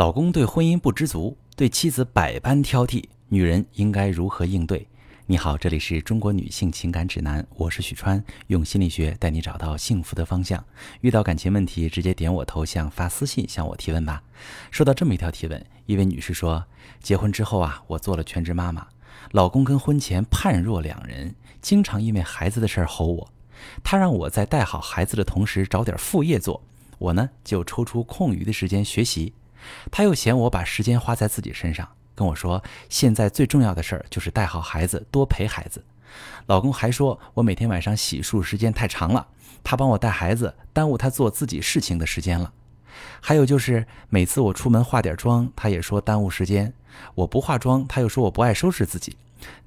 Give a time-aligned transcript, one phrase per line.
[0.00, 4.88] 老公对婚姻不知足，对妻子百般挑剔，女人应该如何应对？
[5.26, 10.64] 你好，这里是中国女性情感指南，我是许川，用心理学带你找到幸福的方向。
[11.02, 14.22] 遇到感情问题，直接点我头像发私信向我提问吧。
[14.70, 16.64] 收到这么一条提问，一位女士说：
[17.02, 18.88] 结婚之后啊，我做了全职妈妈，
[19.32, 23.30] 老公跟婚前判若两人，经常因为孩子的事儿吼我。
[23.84, 26.62] 他让我在带好孩子的同时找点副业做，
[26.96, 29.34] 我呢就抽出空余的时间学习。
[29.90, 35.84] 他又嫌我把时间花在自己身上，跟我说现在最重要的事儿就是带好孩子，多陪孩子。
[36.46, 39.28] 老公还说我每天晚上洗漱时间太长了，
[39.62, 42.52] 他帮我带孩子，耽误他做自己事情的时间了。
[43.20, 46.72] 还有就是每次我出门化点妆，他也说耽误时间。
[47.14, 49.16] 我不化妆，他又说我不爱收拾自己。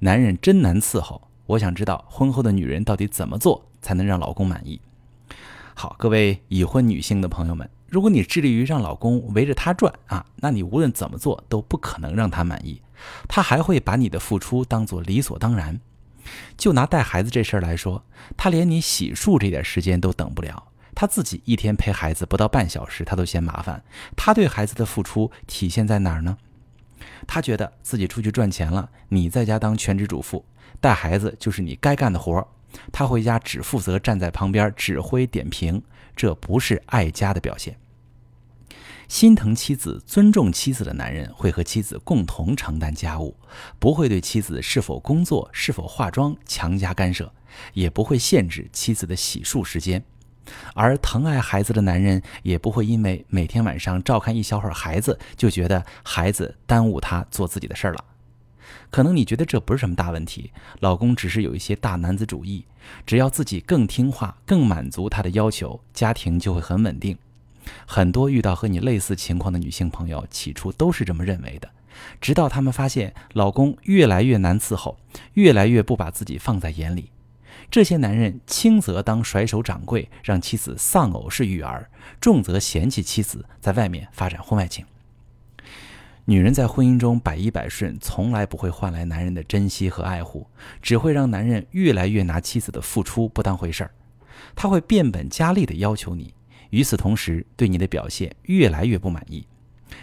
[0.00, 1.20] 男人真难伺候。
[1.46, 4.80] 我想知道婚后的女人到底怎么做才能让老公满意？
[5.74, 7.68] 好，各位已婚女性的朋友们。
[7.94, 12.82] 如果你致力于让老公围着她转啊，那你无论怎么做都不可能让他满意，
[13.28, 15.78] 他还会把你的付出当做理所当然。
[16.56, 18.04] 就拿带孩子这事儿来说，
[18.36, 23.84] 他连你洗漱这点时间都等不了，他自己一天陪孩子不到半小时，他都嫌麻烦。
[24.16, 26.36] 他对孩子的付出体现在哪儿呢？
[27.28, 30.44] 他觉得自己出去赚钱了，你在家当全职主妇，
[30.80, 32.44] 带孩子就是你该干的活儿。
[32.90, 35.80] 他回家只负责站在旁边指挥点评，
[36.16, 37.76] 这不是爱家的表现。
[39.08, 43.36] 心疼妻子、尊重妻子的男人会和妻子共同承担家务，
[43.78, 47.32] 不会对妻子是否工作、是否化妆强加干涉，
[47.72, 50.02] 也不会限制妻子的洗漱时间。
[50.74, 58.04] 而疼爱孩子的男人也不会因为每天晚上照看一小会儿孩子，就觉得孩子耽误他做自己的事儿了。
[58.90, 62.64] 可能你觉得这不是什么大问题，老公只是有一些大男子主义，
[63.06, 67.16] 只要自己更听话、更满足他的要求，家庭就会很稳定。
[67.86, 71.68] 很多遇到和你类似情况的女性朋友，起初都是这么认为的，
[72.20, 74.98] 直到她们发现老公越来越难伺候，
[75.34, 77.10] 越来越不把自己放在眼里。
[77.70, 81.88] 这些男人轻则当甩手掌柜，让妻子丧偶式育儿；
[82.20, 84.84] 重则嫌弃妻子在外面发展婚外情。
[86.26, 90.46] 女人在婚姻中百依百顺，从来不会换来男人的珍惜和爱护，
[90.80, 93.90] 只会让男人越来越拿妻子的付出不当回事儿。
[94.54, 96.32] 他会变本加厉地要求你。
[96.74, 99.46] 与此同时，对你的表现越来越不满意，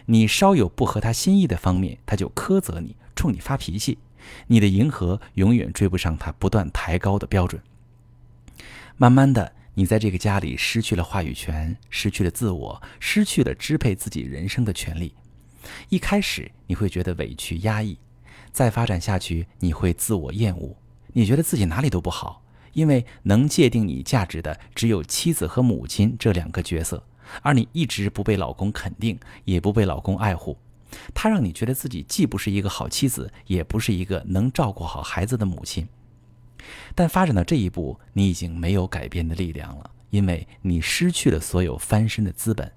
[0.06, 3.98] 你稍有不合他心意的方面，他就苛责你，冲你发脾气。
[4.48, 7.62] 你的迎合永远追不上他不断抬高的标准。
[8.96, 15.14] 慢慢的，你在这个家里失去了话语权，失去了自我，失去了支配自己人生的权利。
[15.90, 17.98] 一开始你会觉得委屈压抑，
[18.54, 20.74] 再发展下去，你会自我厌恶，
[21.12, 22.42] 你觉得自己哪里都不好。
[22.74, 27.04] 因为能界定你价值的只有妻子和母亲这两个角色，
[27.42, 30.58] 而你一直不被老公肯定，也不被老公爱护，
[31.14, 35.88] 他让你觉得自己既不是一个好妻子，也不是一个能照顾好孩子的母亲。
[36.94, 42.72] 但发展到这一步，你已经没有改变的力量了，因为你失去了所有翻身的资本，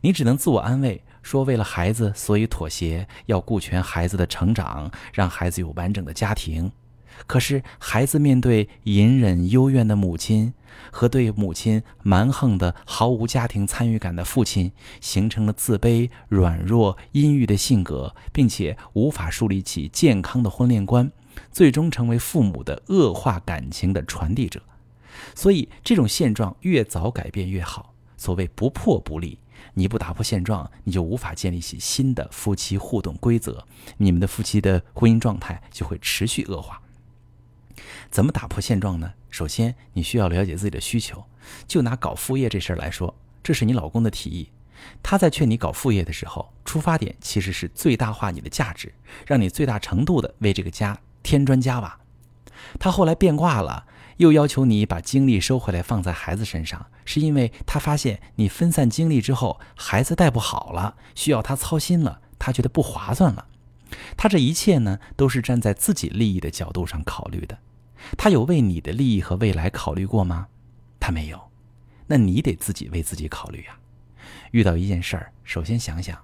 [0.00, 6.70] 你只能自我安慰说，为了孩子，所以妥协，要顾全孩子的成长，让孩子有完整的家庭。
[7.26, 10.52] 可是，孩子面对隐忍幽怨的母亲
[10.90, 21.10] 和对母亲蛮横的、毫无家庭参与感的父亲，形成了自卑、软弱、阴郁的性格，并且无法树立起健康的婚恋观，
[21.50, 24.62] 最终成为父母的恶化感情的传递者。
[25.34, 27.94] 所以，这种现状越早改变越好。
[28.18, 29.38] 所谓不破不立，
[29.74, 33.64] 你不打破现状，你就无法建立起新的夫妻互动规则，
[33.98, 36.80] 你们的夫妻的婚姻状态就会持续恶化。
[38.10, 39.12] 怎么打破现状呢？
[39.30, 41.24] 首先，你需要了解自己的需求。
[41.68, 44.50] 就拿搞副业这事儿来说，这是你老公的提议。
[45.02, 48.92] 他在劝你搞副业的时候，出发点其实是最大化你的价值，
[49.26, 52.00] 让你最大程度的为这个家添砖加瓦。
[52.78, 53.86] 他后来变卦了，
[54.18, 63.46] 又要求你把精力收回来放在孩子身上，是因为他发现你分散精力之后，孩子带不好了，需要他操心了，他觉得不划算了。
[64.16, 67.58] 他这一切呢，都是站在自己利益的角度上考虑的。
[68.16, 70.48] 他有为你的利益和未来考虑过吗？
[71.00, 71.40] 他没有。
[72.06, 73.76] 那你得自己为自己考虑呀。
[74.52, 76.18] 遇到一件事儿，首先想想，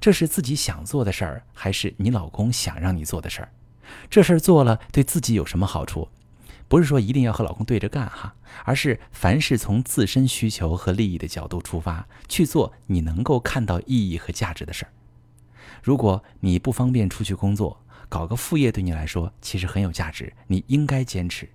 [0.00, 3.52] 这是自己想做的事儿，还是你老公想让你做的事儿？
[4.10, 6.08] 这事儿做了对自己有什么好处？
[6.66, 8.34] 不是说一定要和老公对着干哈，
[8.64, 14.92] 而是凡是从自身需求和利益的角度出发去做，你能够看到意义和价值的事儿。
[15.82, 21.48] 如果你不方便出去工作，搞个副业对你来说其实很有价值，你应该坚持，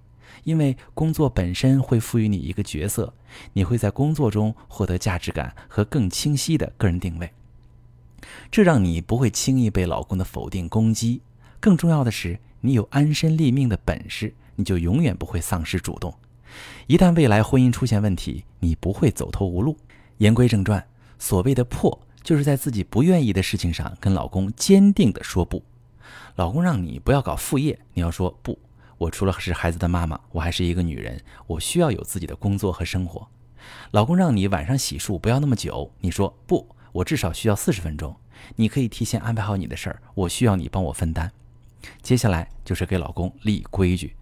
[0.44, 3.14] 因为工作本身会赋予你一个角色，
[3.54, 7.32] 你会在工作中获得价值感和更清晰的个人定位。
[8.50, 11.22] 这让你不会轻易被老公的否定攻击。
[11.60, 16.14] 更重要的是，你有安身立命的本事，你就永远不会丧失主动。
[16.88, 19.78] 一旦未来婚姻出现问题，你不会走投无路。
[20.20, 20.86] 言归正传，
[21.18, 25.64] 所谓的破，就是在自己不愿意的事情上跟老公坚定的说不。
[26.36, 28.58] 老公让你不要搞副业，你要说不。
[28.98, 33.28] 我除了是孩子的妈妈，我还是一个女人，我需要有自己的工作和生活。
[33.92, 38.16] 老公让你晚上洗漱不要那么久，你说不，我至少需要四十分钟。
[38.56, 41.32] 你可以提前安排好你的事儿，我需要你帮我分担。
[42.02, 44.16] 接下来就是给老公立规矩。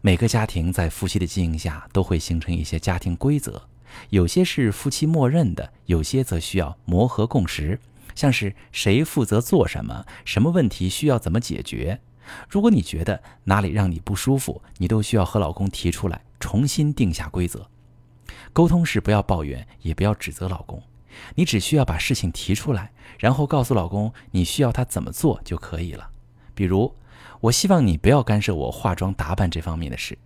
[0.00, 3.68] 每个家庭在夫妻的经营下都会形成一些家庭规则，
[4.10, 7.78] 有些是夫妻默认的，有些则需要磨合共识。
[8.14, 12.00] 像是谁负责做什么，什么问题需要怎么解决。
[12.48, 17.66] 如果你觉得哪里让你不舒服，你都需要和老公提出来，重新定下规则。
[18.52, 20.82] 沟通时不要抱怨，也不要指责老公，
[21.34, 26.10] 你只需要把事情提出来，然后告诉老公你需要他怎么做就可以了。
[26.54, 26.94] 比如，
[27.40, 30.18] 我希望你不要干涉我化妆打扮这方面的事，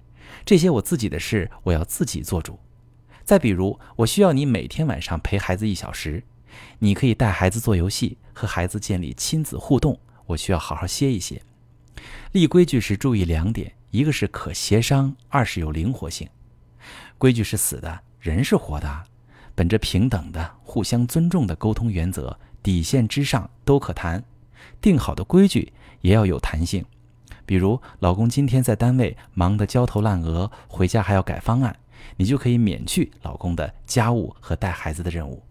[0.45, 2.59] 这些我自己的事我要自己做主。
[3.27, 6.23] 再比如，我需要你每天晚上陪孩子一小时，
[6.79, 9.99] 你可以带孩子做游戏，和孩子建立亲子互动。
[10.27, 11.43] 我需要好好歇一歇。
[12.31, 16.29] 立规矩时注意两点：一个是可协商，二是有灵活性。
[17.19, 19.05] 规矩是死的，人是活的。
[19.57, 24.23] 本着平等的、互相尊重的沟通原则，底线之上都可谈。
[24.81, 26.85] 定好的规矩也要有弹性。
[27.45, 31.77] 比如，老公今天在单位忙得焦头烂额，回家还要改方案，
[32.17, 35.43] 你就可以免去老公的家务和带孩子的任务。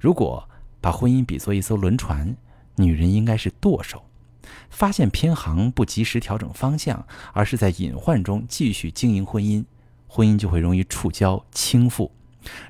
[0.00, 0.48] 如果
[0.80, 2.36] 把婚姻比作一艘轮船，
[2.76, 4.04] 女人应该是舵手。
[4.68, 9.64] 发现偏航不及时调整方向，而是在隐患中继续经营婚姻，
[10.06, 12.10] 婚姻就会容易触礁倾覆。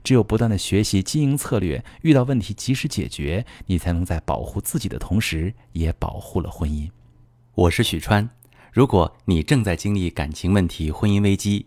[0.05, 6.88] 只有不断的学习经营策略，遇到问题及时解决，你才能在保护自己的同时，也保护了婚姻。
[7.56, 8.31] 我是许川，
[8.70, 11.67] 如果你正在经历感情问题、婚姻危机，